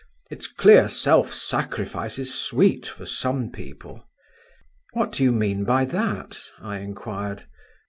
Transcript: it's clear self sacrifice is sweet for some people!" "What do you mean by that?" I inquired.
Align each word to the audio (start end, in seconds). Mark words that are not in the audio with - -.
it's 0.31 0.47
clear 0.47 0.87
self 0.87 1.31
sacrifice 1.31 2.17
is 2.17 2.33
sweet 2.33 2.87
for 2.87 3.05
some 3.05 3.51
people!" 3.51 4.09
"What 4.93 5.11
do 5.11 5.21
you 5.23 5.31
mean 5.31 5.63
by 5.63 5.85
that?" 5.85 6.39
I 6.59 6.79
inquired. 6.79 7.43